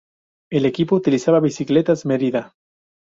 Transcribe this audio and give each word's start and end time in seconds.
El 0.49 0.65
equipo 0.65 0.95
utiliza 0.95 1.39
bicicletas 1.39 2.07
Merida. 2.07 2.55